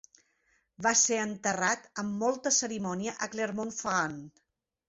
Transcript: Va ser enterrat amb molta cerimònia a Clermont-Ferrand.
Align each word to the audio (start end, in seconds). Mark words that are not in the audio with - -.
Va 0.85 0.93
ser 1.01 1.19
enterrat 1.25 1.85
amb 2.05 2.17
molta 2.25 2.55
cerimònia 2.61 3.15
a 3.27 3.31
Clermont-Ferrand. 3.37 4.47